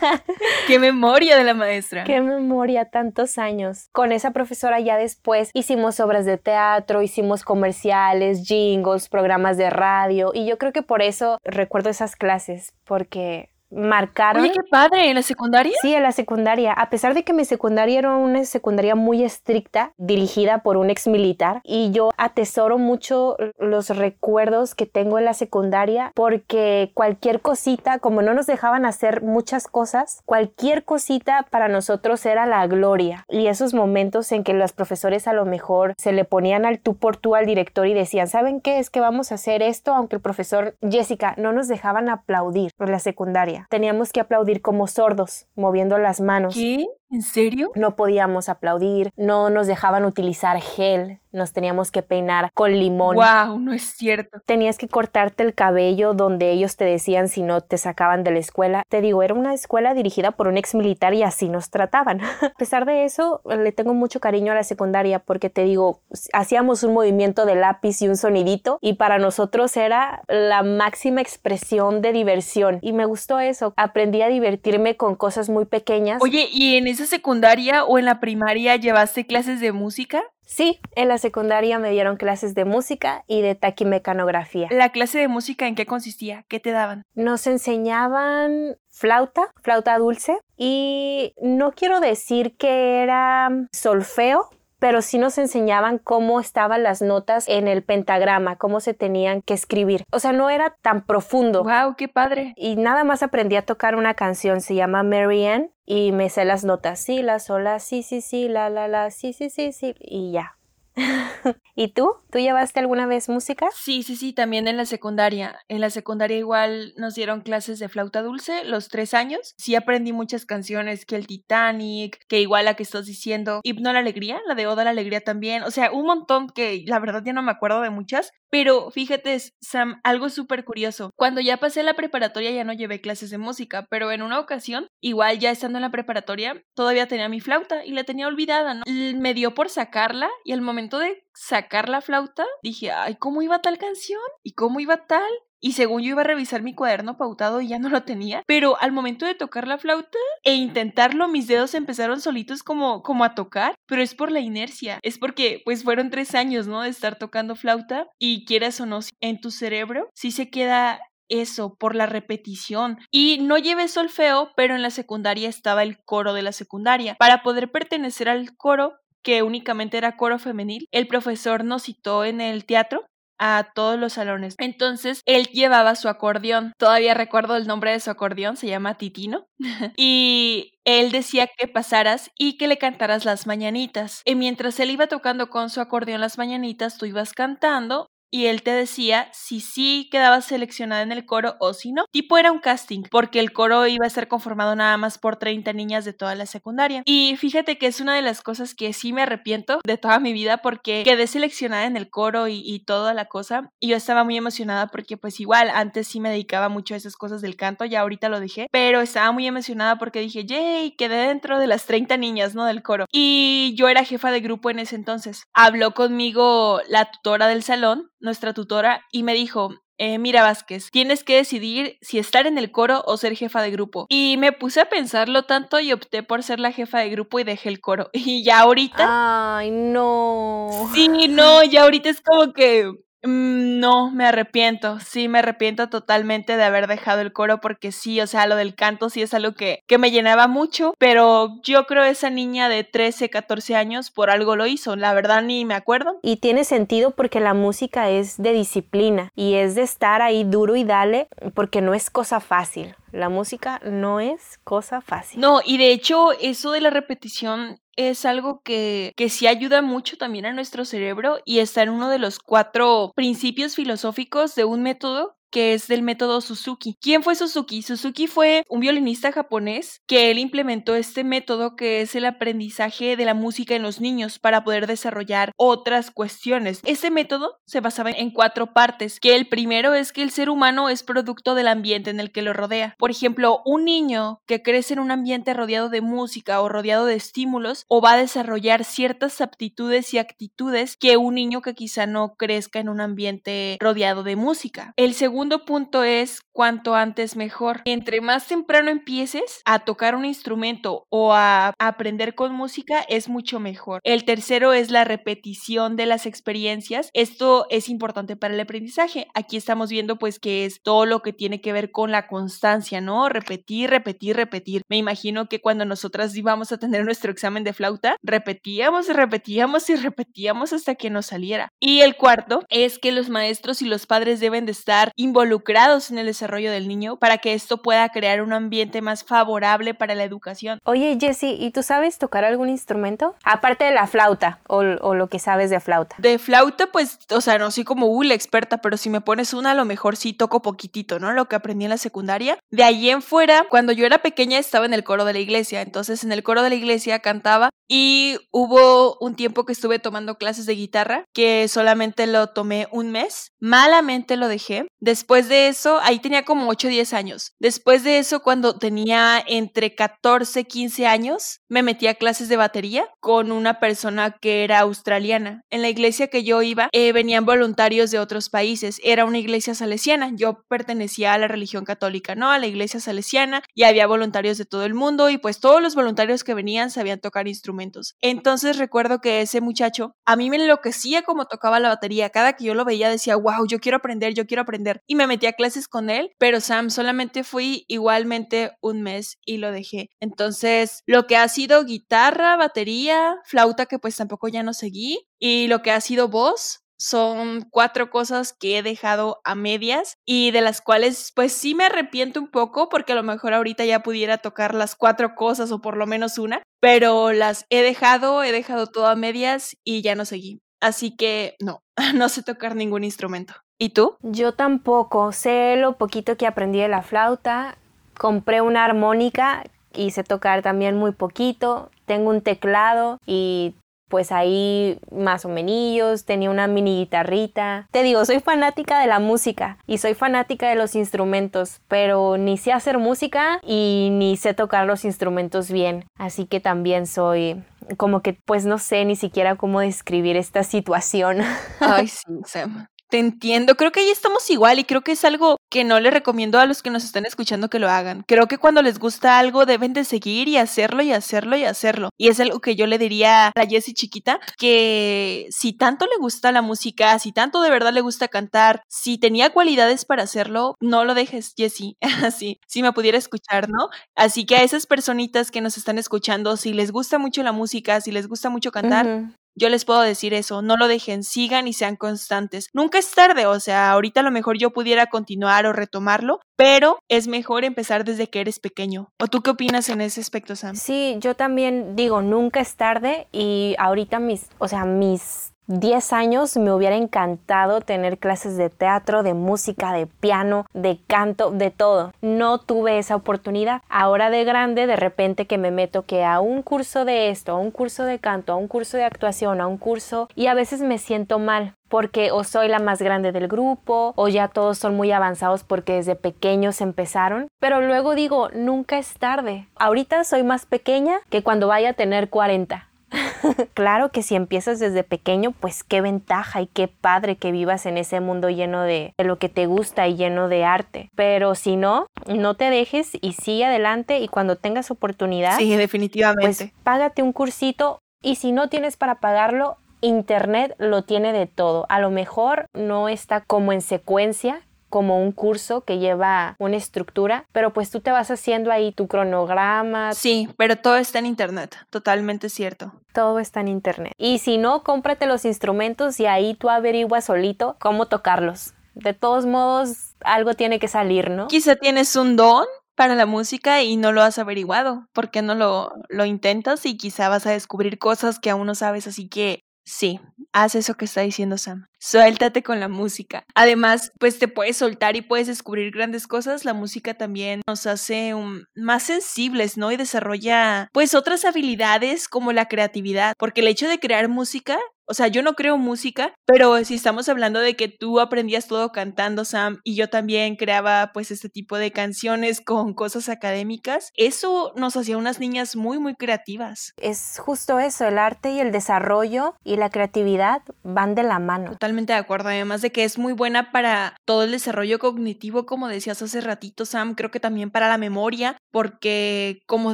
[0.67, 2.03] qué memoria de la maestra.
[2.03, 3.89] Qué memoria, tantos años.
[3.91, 10.31] Con esa profesora ya después hicimos obras de teatro, hicimos comerciales, jingles, programas de radio
[10.33, 14.43] y yo creo que por eso recuerdo esas clases, porque marcaron.
[14.43, 15.73] Oye, qué padre, ¿en la secundaria?
[15.81, 16.73] Sí, en la secundaria.
[16.73, 21.07] A pesar de que mi secundaria era una secundaria muy estricta, dirigida por un ex
[21.07, 27.99] militar, y yo atesoro mucho los recuerdos que tengo en la secundaria, porque cualquier cosita,
[27.99, 33.25] como no nos dejaban hacer muchas cosas, cualquier cosita para nosotros era la gloria.
[33.29, 36.95] Y esos momentos en que los profesores a lo mejor se le ponían al tú
[36.95, 38.79] por tú al director y decían, ¿saben qué?
[38.79, 42.91] Es que vamos a hacer esto, aunque el profesor Jessica no nos dejaban aplaudir en
[42.91, 43.60] la secundaria.
[43.69, 46.55] Teníamos que aplaudir como sordos, moviendo las manos.
[46.55, 46.87] ¿Qué?
[47.11, 47.71] ¿En serio?
[47.75, 53.15] No podíamos aplaudir, no nos dejaban utilizar gel, nos teníamos que peinar con limón.
[53.15, 53.59] ¡Wow!
[53.59, 54.39] No es cierto.
[54.45, 58.39] Tenías que cortarte el cabello donde ellos te decían si no te sacaban de la
[58.39, 58.83] escuela.
[58.89, 62.21] Te digo, era una escuela dirigida por un ex militar y así nos trataban.
[62.41, 66.01] a pesar de eso, le tengo mucho cariño a la secundaria porque te digo,
[66.33, 72.01] hacíamos un movimiento de lápiz y un sonidito y para nosotros era la máxima expresión
[72.01, 73.73] de diversión y me gustó eso.
[73.77, 76.21] Aprendí a divertirme con cosas muy pequeñas.
[76.21, 80.23] Oye, ¿y en ese secundaria o en la primaria llevaste clases de música?
[80.45, 84.67] Sí, en la secundaria me dieron clases de música y de taquimecanografía.
[84.69, 86.43] ¿La clase de música en qué consistía?
[86.49, 87.03] ¿Qué te daban?
[87.15, 94.49] Nos enseñaban flauta, flauta dulce, y no quiero decir que era solfeo,
[94.81, 99.53] pero sí nos enseñaban cómo estaban las notas en el pentagrama, cómo se tenían que
[99.53, 100.05] escribir.
[100.11, 101.63] O sea, no era tan profundo.
[101.63, 101.93] ¡Wow!
[101.95, 102.55] ¡Qué padre!
[102.57, 106.45] Y nada más aprendí a tocar una canción, se llama Mary Ann, y me sé
[106.45, 109.93] las notas, sí, la, sola, sí, sí, sí, la, la, la, sí, sí, sí, sí,
[109.99, 110.57] y ya.
[111.75, 112.11] ¿Y tú?
[112.31, 113.69] ¿Tú llevaste alguna vez música?
[113.73, 115.59] Sí, sí, sí, también en la secundaria.
[115.67, 119.53] En la secundaria igual nos dieron clases de flauta dulce los tres años.
[119.57, 123.93] Sí aprendí muchas canciones, que el Titanic, que igual la que estás diciendo, Hipno a
[123.93, 125.63] la Alegría, la de Oda a la Alegría también.
[125.63, 128.31] O sea, un montón que la verdad ya no me acuerdo de muchas.
[128.51, 131.11] Pero fíjate, Sam, algo súper curioso.
[131.15, 134.87] Cuando ya pasé la preparatoria ya no llevé clases de música, pero en una ocasión,
[135.01, 138.83] igual ya estando en la preparatoria, todavía tenía mi flauta y la tenía olvidada, ¿no?
[138.87, 143.61] Me dio por sacarla y al momento de sacar la flauta, dije, ay, ¿cómo iba
[143.61, 144.21] tal canción?
[144.43, 145.31] ¿Y cómo iba tal?
[145.61, 148.43] Y según yo iba a revisar mi cuaderno pautado y ya no lo tenía.
[148.47, 153.23] Pero al momento de tocar la flauta e intentarlo, mis dedos empezaron solitos como, como
[153.23, 153.75] a tocar.
[153.85, 154.99] Pero es por la inercia.
[155.03, 156.81] Es porque pues fueron tres años, ¿no?
[156.81, 158.07] De estar tocando flauta.
[158.19, 160.99] Y quieras o no, en tu cerebro sí se queda
[161.31, 162.97] eso, por la repetición.
[163.09, 167.15] Y no llevé solfeo, pero en la secundaria estaba el coro de la secundaria.
[167.15, 172.41] Para poder pertenecer al coro, que únicamente era coro femenil, el profesor nos citó en
[172.41, 173.05] el teatro
[173.41, 174.55] a todos los salones.
[174.59, 176.73] Entonces, él llevaba su acordeón.
[176.77, 179.47] Todavía recuerdo el nombre de su acordeón, se llama Titino.
[179.97, 184.21] y él decía que pasaras y que le cantaras las mañanitas.
[184.25, 188.63] Y mientras él iba tocando con su acordeón las mañanitas, tú ibas cantando y él
[188.63, 192.05] te decía si sí quedabas seleccionada en el coro o si no.
[192.11, 195.73] Tipo era un casting, porque el coro iba a ser conformado nada más por 30
[195.73, 197.03] niñas de toda la secundaria.
[197.05, 200.31] Y fíjate que es una de las cosas que sí me arrepiento de toda mi
[200.33, 203.69] vida porque quedé seleccionada en el coro y, toda la cosa.
[203.79, 207.15] Y yo estaba muy emocionada porque pues igual antes sí me dedicaba mucho a esas
[207.15, 211.27] cosas del canto, ya ahorita lo dejé, pero estaba muy emocionada porque dije, yay, quedé
[211.27, 212.65] dentro de las 30 niñas, ¿no?
[212.65, 213.05] Del coro.
[213.11, 215.43] Y yo era jefa de grupo en ese entonces.
[215.53, 219.71] Habló conmigo la tutora del salón nuestra tutora, y me dijo,
[220.03, 223.69] eh, mira Vázquez, tienes que decidir si estar en el coro o ser jefa de
[223.69, 224.07] grupo.
[224.09, 227.43] Y me puse a pensarlo tanto y opté por ser la jefa de grupo y
[227.43, 228.09] dejé el coro.
[228.31, 229.57] Y ya ahorita...
[229.57, 230.89] Ay, no.
[230.93, 232.91] Sí, no, ya ahorita es como que
[233.23, 234.99] no, me arrepiento.
[234.99, 238.75] Sí, me arrepiento totalmente de haber dejado el coro porque sí, o sea, lo del
[238.75, 242.83] canto sí es algo que, que me llenaba mucho, pero yo creo esa niña de
[242.83, 244.95] 13, 14 años por algo lo hizo.
[244.95, 246.19] La verdad ni me acuerdo.
[246.23, 250.75] Y tiene sentido porque la música es de disciplina y es de estar ahí duro
[250.75, 252.95] y dale porque no es cosa fácil.
[253.11, 255.41] La música no es cosa fácil.
[255.41, 260.17] No, y de hecho eso de la repetición es algo que, que sí ayuda mucho
[260.17, 264.83] también a nuestro cerebro y está en uno de los cuatro principios filosóficos de un
[264.83, 266.97] método que es del método Suzuki.
[267.01, 267.81] ¿Quién fue Suzuki?
[267.81, 273.25] Suzuki fue un violinista japonés que él implementó este método que es el aprendizaje de
[273.25, 276.81] la música en los niños para poder desarrollar otras cuestiones.
[276.85, 280.89] Este método se basaba en cuatro partes, que el primero es que el ser humano
[280.89, 282.95] es producto del ambiente en el que lo rodea.
[282.97, 287.15] Por ejemplo, un niño que crece en un ambiente rodeado de música o rodeado de
[287.15, 292.35] estímulos o va a desarrollar ciertas aptitudes y actitudes que un niño que quizá no
[292.35, 294.93] crezca en un ambiente rodeado de música.
[294.95, 297.81] El segundo segundo punto es cuanto antes mejor.
[297.85, 303.59] Entre más temprano empieces a tocar un instrumento o a aprender con música es mucho
[303.59, 304.01] mejor.
[304.03, 307.09] El tercero es la repetición de las experiencias.
[307.13, 309.27] Esto es importante para el aprendizaje.
[309.33, 313.01] Aquí estamos viendo pues que es todo lo que tiene que ver con la constancia,
[313.01, 313.27] ¿no?
[313.27, 314.83] Repetir, repetir, repetir.
[314.89, 319.89] Me imagino que cuando nosotras íbamos a tener nuestro examen de flauta, repetíamos y repetíamos
[319.89, 321.69] y repetíamos hasta que nos saliera.
[321.79, 326.17] Y el cuarto es que los maestros y los padres deben de estar involucrados en
[326.17, 330.25] el desarrollo del niño para que esto pueda crear un ambiente más favorable para la
[330.25, 330.79] educación.
[330.83, 333.35] Oye, Jessie, ¿y tú sabes tocar algún instrumento?
[333.45, 336.17] Aparte de la flauta o, lo que sabes de flauta.
[336.19, 339.53] De flauta, pues, o sea, no soy como uh, la experta, pero si me pones
[339.53, 341.31] una, a lo mejor sí toco poquitito, ¿no?
[341.31, 342.57] Lo que aprendí en la secundaria.
[342.71, 345.81] De allí en fuera, cuando yo era pequeña estaba en el coro de la iglesia,
[345.81, 350.35] entonces en el coro de la iglesia cantaba y hubo un tiempo que estuve tomando
[350.35, 354.87] clases de guitarra, que solamente lo tomé un mes, malamente lo dejé.
[354.99, 357.53] Después de eso, ahí tenía como 8 o 10 años.
[357.59, 363.07] Después de eso, cuando tenía entre 14 y 15 años, me metí clases de batería
[363.19, 365.63] con una persona que era australiana.
[365.69, 368.99] En la iglesia que yo iba, eh, venían voluntarios de otros países.
[369.03, 370.31] Era una iglesia salesiana.
[370.35, 372.51] Yo pertenecía a la religión católica, ¿no?
[372.51, 375.95] A la iglesia salesiana y había voluntarios de todo el mundo y pues todos los
[375.95, 378.15] voluntarios que venían sabían tocar instrumentos.
[378.21, 382.29] Entonces recuerdo que ese muchacho a mí me enloquecía como tocaba la batería.
[382.29, 385.01] Cada que yo lo veía decía, wow, yo quiero aprender, yo quiero aprender.
[385.11, 389.57] Y me metí a clases con él, pero Sam solamente fui igualmente un mes y
[389.57, 390.09] lo dejé.
[390.21, 395.67] Entonces, lo que ha sido guitarra, batería, flauta que pues tampoco ya no seguí y
[395.67, 400.61] lo que ha sido voz, son cuatro cosas que he dejado a medias y de
[400.61, 404.37] las cuales pues sí me arrepiento un poco porque a lo mejor ahorita ya pudiera
[404.37, 408.87] tocar las cuatro cosas o por lo menos una, pero las he dejado, he dejado
[408.87, 410.61] todo a medias y ya no seguí.
[410.79, 411.83] Así que no,
[412.15, 413.53] no sé tocar ningún instrumento.
[413.77, 414.15] ¿Y tú?
[414.21, 415.31] Yo tampoco.
[415.31, 417.77] Sé lo poquito que aprendí de la flauta.
[418.17, 421.89] Compré una armónica y sé tocar también muy poquito.
[422.05, 423.75] Tengo un teclado y
[424.11, 427.87] pues ahí más o menos, tenía una mini guitarrita.
[427.91, 432.57] Te digo, soy fanática de la música y soy fanática de los instrumentos, pero ni
[432.57, 436.03] sé hacer música y ni sé tocar los instrumentos bien.
[436.19, 437.63] Así que también soy
[437.97, 441.39] como que pues no sé ni siquiera cómo describir esta situación.
[441.79, 442.87] Ay, sí, Sam.
[443.11, 446.11] Te entiendo, creo que ahí estamos igual y creo que es algo que no le
[446.11, 448.23] recomiendo a los que nos están escuchando que lo hagan.
[448.25, 452.07] Creo que cuando les gusta algo deben de seguir y hacerlo y hacerlo y hacerlo.
[452.17, 456.15] Y es algo que yo le diría a la Jessie chiquita, que si tanto le
[456.21, 460.75] gusta la música, si tanto de verdad le gusta cantar, si tenía cualidades para hacerlo,
[460.79, 461.97] no lo dejes, Jessie.
[462.23, 463.89] Así, si me pudiera escuchar, ¿no?
[464.15, 467.99] Así que a esas personitas que nos están escuchando, si les gusta mucho la música,
[467.99, 471.73] si les gusta mucho cantar, yo les puedo decir eso, no lo dejen, sigan y
[471.73, 472.69] sean constantes.
[472.73, 476.99] Nunca es tarde, o sea, ahorita a lo mejor yo pudiera continuar o retomarlo, pero
[477.09, 479.09] es mejor empezar desde que eres pequeño.
[479.19, 480.75] ¿O tú qué opinas en ese aspecto, Sam?
[480.75, 486.57] Sí, yo también digo, nunca es tarde y ahorita mis, o sea, mis 10 años
[486.57, 492.11] me hubiera encantado tener clases de teatro, de música, de piano, de canto, de todo.
[492.21, 493.81] No tuve esa oportunidad.
[493.89, 497.57] Ahora de grande, de repente que me meto que a un curso de esto, a
[497.57, 500.81] un curso de canto, a un curso de actuación, a un curso y a veces
[500.81, 504.95] me siento mal porque o soy la más grande del grupo o ya todos son
[504.95, 507.47] muy avanzados porque desde pequeños empezaron.
[507.59, 509.67] Pero luego digo, nunca es tarde.
[509.75, 512.90] Ahorita soy más pequeña que cuando vaya a tener 40
[513.73, 517.97] claro que si empiezas desde pequeño, pues qué ventaja y qué padre que vivas en
[517.97, 521.09] ese mundo lleno de, lo que te gusta y lleno de arte.
[521.15, 526.65] Pero si no, no te dejes y sigue adelante y cuando tengas oportunidad, sí, definitivamente.
[526.65, 531.85] Pues págate un cursito y si no tienes para pagarlo, Internet lo tiene de todo.
[531.89, 537.45] A lo mejor no está como en secuencia, como un curso que lleva una estructura,
[537.51, 540.13] pero pues tú te vas haciendo ahí tu cronograma.
[540.13, 542.91] Sí, pero todo está en internet, totalmente cierto.
[543.13, 544.13] Todo está en internet.
[544.19, 548.73] Y si no, cómprate los instrumentos y ahí tú averiguas solito cómo tocarlos.
[548.93, 551.47] De todos modos, algo tiene que salir, ¿no?
[551.47, 555.07] Quizá tienes un don para la música y no lo has averiguado.
[555.13, 558.75] ¿Por qué no lo, lo intentas y quizá vas a descubrir cosas que aún no
[558.75, 559.07] sabes?
[559.07, 560.19] Así que Sí,
[560.53, 561.87] haz eso que está diciendo Sam.
[561.99, 563.45] Suéltate con la música.
[563.55, 566.65] Además, pues te puedes soltar y puedes descubrir grandes cosas.
[566.65, 568.33] La música también nos hace
[568.75, 569.91] más sensibles, ¿no?
[569.91, 573.33] Y desarrolla pues otras habilidades como la creatividad.
[573.37, 574.79] Porque el hecho de crear música
[575.11, 578.93] o sea, yo no creo música, pero si estamos hablando de que tú aprendías todo
[578.93, 584.71] cantando, Sam, y yo también creaba pues este tipo de canciones con cosas académicas, eso
[584.77, 586.93] nos hacía unas niñas muy, muy creativas.
[586.95, 591.71] Es justo eso, el arte y el desarrollo y la creatividad van de la mano.
[591.71, 595.89] Totalmente de acuerdo, además de que es muy buena para todo el desarrollo cognitivo, como
[595.89, 599.93] decías hace ratito, Sam, creo que también para la memoria, porque como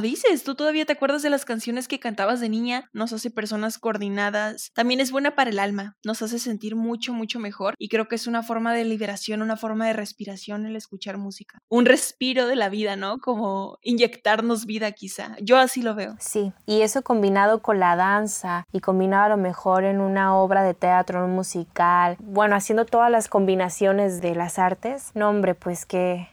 [0.00, 3.78] dices, tú todavía te acuerdas de las canciones que cantabas de niña, nos hace personas
[3.78, 7.88] coordinadas, también es es buena para el alma, nos hace sentir mucho, mucho mejor y
[7.88, 11.60] creo que es una forma de liberación, una forma de respiración el escuchar música.
[11.70, 13.18] Un respiro de la vida, ¿no?
[13.18, 15.34] Como inyectarnos vida quizá.
[15.40, 16.14] Yo así lo veo.
[16.20, 20.62] Sí, y eso combinado con la danza y combinado a lo mejor en una obra
[20.62, 25.86] de teatro, un musical, bueno, haciendo todas las combinaciones de las artes, no hombre, pues
[25.86, 26.28] qué,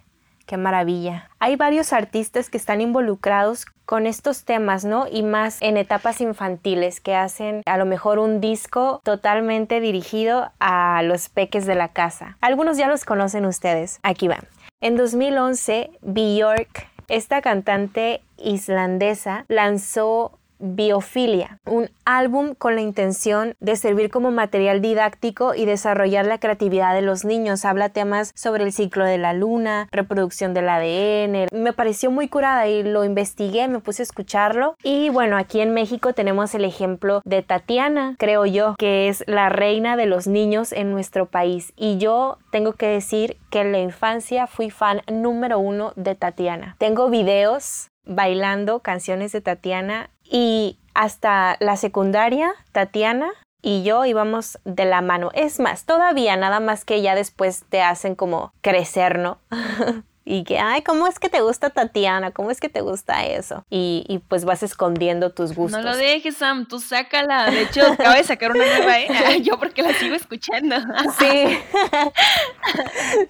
[0.45, 1.29] qué maravilla.
[1.39, 5.07] Hay varios artistas que están involucrados con estos temas, ¿no?
[5.09, 11.01] Y más en etapas infantiles que hacen a lo mejor un disco totalmente dirigido a
[11.03, 12.37] los peques de la casa.
[12.41, 13.99] Algunos ya los conocen ustedes.
[14.03, 14.47] Aquí van.
[14.81, 24.09] En 2011, Björk, esta cantante islandesa, lanzó Biofilia, un álbum con la intención de servir
[24.09, 27.65] como material didáctico y desarrollar la creatividad de los niños.
[27.65, 31.47] Habla temas sobre el ciclo de la luna, reproducción del ADN.
[31.51, 34.75] Me pareció muy curada y lo investigué, me puse a escucharlo.
[34.83, 39.49] Y bueno, aquí en México tenemos el ejemplo de Tatiana, creo yo, que es la
[39.49, 41.73] reina de los niños en nuestro país.
[41.75, 46.75] Y yo tengo que decir que en la infancia fui fan número uno de Tatiana.
[46.79, 54.85] Tengo videos bailando canciones de Tatiana y hasta la secundaria, Tatiana y yo íbamos de
[54.85, 55.31] la mano.
[55.33, 59.39] Es más, todavía nada más que ya después te hacen como crecer, ¿no?
[60.25, 62.31] y que, ay, ¿cómo es que te gusta Tatiana?
[62.31, 63.63] ¿Cómo es que te gusta eso?
[63.69, 65.83] Y, y, pues vas escondiendo tus gustos.
[65.83, 67.51] No lo dejes, Sam, tú sácala.
[67.51, 69.07] De hecho, acabo de sacar una nueva, ¿eh?
[69.43, 70.75] Yo porque la sigo escuchando.
[71.19, 71.59] Sí.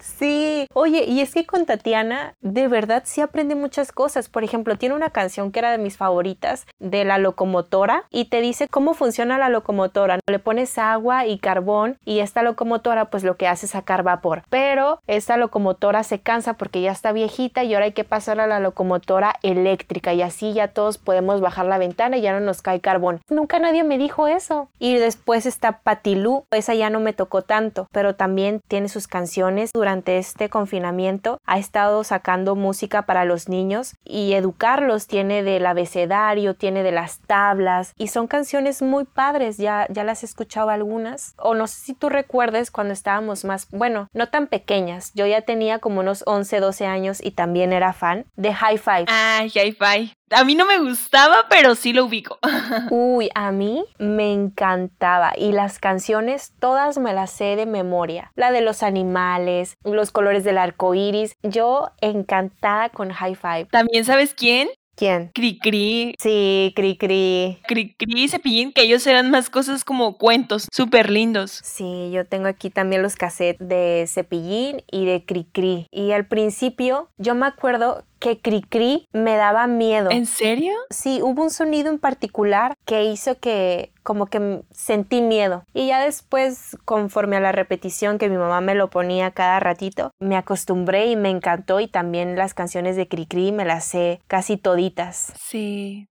[0.00, 0.66] sí.
[0.72, 4.28] Oye, y es que con Tatiana, de verdad sí aprende muchas cosas.
[4.28, 8.40] Por ejemplo, tiene una canción que era de mis favoritas, de la locomotora, y te
[8.40, 10.18] dice cómo funciona la locomotora.
[10.26, 14.44] Le pones agua y carbón, y esta locomotora, pues lo que hace es sacar vapor.
[14.48, 18.46] Pero esta locomotora se cansa porque ya está viejita y ahora hay que pasar a
[18.46, 22.62] la locomotora eléctrica y así ya todos podemos bajar la ventana y ya no nos
[22.62, 23.20] cae carbón.
[23.28, 24.68] Nunca nadie me dijo eso.
[24.78, 29.70] Y después está Patilú, esa ya no me tocó tanto, pero también tiene sus canciones
[29.72, 31.40] durante este confinamiento.
[31.46, 35.06] Ha estado sacando música para los niños y educarlos.
[35.06, 39.56] Tiene del abecedario, tiene de las tablas y son canciones muy padres.
[39.58, 41.34] Ya, ya las he escuchado algunas.
[41.38, 45.12] O no sé si tú recuerdes cuando estábamos más, bueno, no tan pequeñas.
[45.14, 49.06] Yo ya tenía como unos 11, 12 años y también era fan de High Five.
[49.08, 50.12] Ah, High Five.
[50.30, 52.38] A mí no me gustaba, pero sí lo ubico.
[52.90, 58.32] Uy, a mí me encantaba y las canciones todas me las sé de memoria.
[58.34, 61.36] La de los animales, los colores del arco iris.
[61.42, 63.68] Yo encantada con High Five.
[63.70, 64.68] ¿También sabes quién?
[64.96, 65.30] ¿Quién?
[65.34, 66.14] Cricri.
[66.18, 67.58] Sí, Cricri.
[67.68, 71.60] Cricri y Cepillín, que ellos eran más cosas como cuentos, súper lindos.
[71.62, 75.86] Sí, yo tengo aquí también los cassettes de Cepillín y de Cricri.
[75.90, 80.10] Y al principio yo me acuerdo que Cricri me daba miedo.
[80.10, 80.72] ¿En serio?
[80.90, 85.62] Sí, hubo un sonido en particular que hizo que como que sentí miedo.
[85.72, 90.10] Y ya después, conforme a la repetición que mi mamá me lo ponía cada ratito,
[90.18, 94.56] me acostumbré y me encantó y también las canciones de Cricri me las sé casi
[94.56, 95.32] toditas.
[95.38, 96.08] Sí.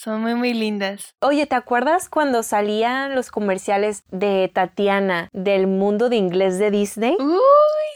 [0.00, 1.16] Son muy, muy lindas.
[1.20, 7.16] Oye, ¿te acuerdas cuando salían los comerciales de Tatiana del mundo de inglés de Disney?
[7.18, 7.36] Uy,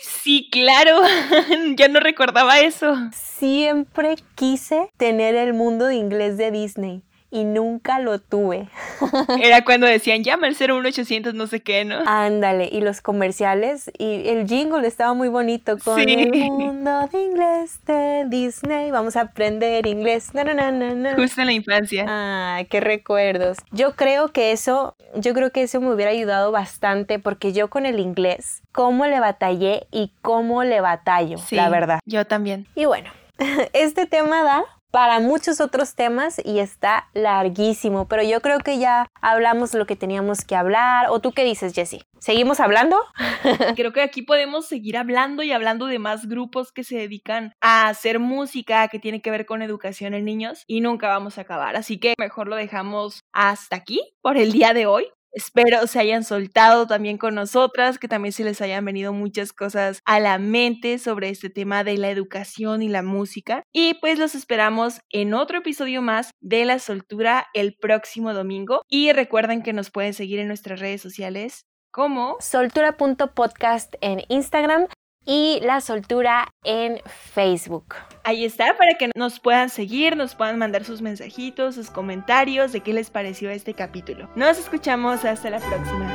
[0.00, 0.98] sí, claro.
[1.76, 2.96] ya no recordaba eso.
[3.12, 8.68] Siempre quise tener el mundo de inglés de Disney y nunca lo tuve.
[9.42, 11.96] Era cuando decían, llama al 01800 no sé qué, ¿no?
[12.06, 16.04] Ándale, y los comerciales y el jingle estaba muy bonito con Sí.
[16.12, 18.90] el mundo de inglés de Disney.
[18.90, 20.34] Vamos a aprender inglés.
[20.34, 21.14] Na, na, na, na, na.
[21.14, 22.04] Justo en la infancia.
[22.06, 23.56] Ah, qué recuerdos.
[23.70, 27.86] Yo creo que eso, yo creo que eso me hubiera ayudado bastante porque yo con
[27.86, 32.00] el inglés, cómo le batallé y cómo le batallo, Sí, la verdad.
[32.04, 32.66] Yo también.
[32.74, 33.10] Y bueno,
[33.72, 39.08] este tema da para muchos otros temas y está larguísimo, pero yo creo que ya
[39.20, 41.06] hablamos lo que teníamos que hablar.
[41.08, 42.02] ¿O tú qué dices, Jessie?
[42.20, 42.96] ¿Seguimos hablando?
[43.74, 47.88] Creo que aquí podemos seguir hablando y hablando de más grupos que se dedican a
[47.88, 51.74] hacer música que tiene que ver con educación en niños y nunca vamos a acabar.
[51.74, 55.06] Así que mejor lo dejamos hasta aquí por el día de hoy.
[55.32, 60.00] Espero se hayan soltado también con nosotras, que también se les hayan venido muchas cosas
[60.04, 63.64] a la mente sobre este tema de la educación y la música.
[63.72, 68.82] Y pues los esperamos en otro episodio más de La Soltura el próximo domingo.
[68.88, 74.86] Y recuerden que nos pueden seguir en nuestras redes sociales como Soltura.podcast en Instagram
[75.24, 77.00] y La Soltura en
[77.32, 77.94] Facebook.
[78.24, 82.80] Ahí está, para que nos puedan seguir, nos puedan mandar sus mensajitos, sus comentarios de
[82.80, 84.28] qué les pareció este capítulo.
[84.34, 86.14] Nos escuchamos hasta la próxima.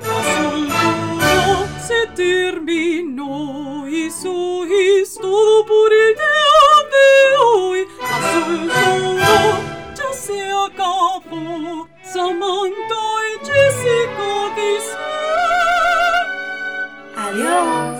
[0.00, 7.86] Soltura se terminó y eso es todo por el día de hoy.
[8.00, 11.88] La soltura ya se acabó.
[12.02, 13.06] Samantha
[17.36, 17.95] you.